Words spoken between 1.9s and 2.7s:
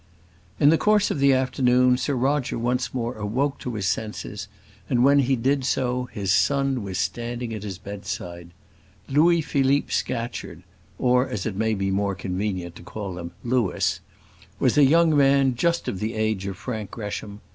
Sir Roger